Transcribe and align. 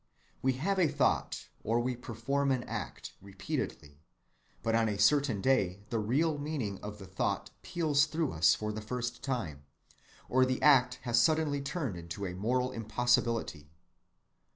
We 0.41 0.53
have 0.53 0.79
a 0.79 0.87
thought, 0.87 1.47
or 1.63 1.79
we 1.79 1.95
perform 1.95 2.49
an 2.49 2.63
act, 2.63 3.13
repeatedly, 3.21 3.99
but 4.63 4.73
on 4.73 4.89
a 4.89 4.97
certain 4.97 5.41
day 5.41 5.81
the 5.91 5.99
real 5.99 6.39
meaning 6.39 6.79
of 6.81 6.97
the 6.97 7.05
thought 7.05 7.51
peals 7.61 8.07
through 8.07 8.31
us 8.31 8.55
for 8.55 8.71
the 8.71 8.81
first 8.81 9.21
time, 9.21 9.63
or 10.27 10.43
the 10.43 10.59
act 10.63 10.95
has 11.03 11.21
suddenly 11.21 11.61
turned 11.61 11.97
into 11.97 12.25
a 12.25 12.33
moral 12.33 12.71
impossibility. 12.71 13.69